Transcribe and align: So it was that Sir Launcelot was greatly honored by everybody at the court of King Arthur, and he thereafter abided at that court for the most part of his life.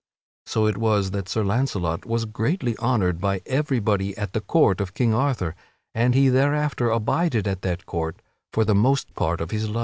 So 0.47 0.65
it 0.65 0.79
was 0.79 1.11
that 1.11 1.29
Sir 1.29 1.43
Launcelot 1.43 2.07
was 2.07 2.25
greatly 2.25 2.75
honored 2.77 3.21
by 3.21 3.43
everybody 3.45 4.17
at 4.17 4.33
the 4.33 4.41
court 4.41 4.81
of 4.81 4.95
King 4.95 5.13
Arthur, 5.13 5.53
and 5.93 6.15
he 6.15 6.27
thereafter 6.27 6.89
abided 6.89 7.47
at 7.47 7.61
that 7.61 7.85
court 7.85 8.19
for 8.51 8.65
the 8.65 8.73
most 8.73 9.13
part 9.13 9.39
of 9.39 9.51
his 9.51 9.69
life. 9.69 9.79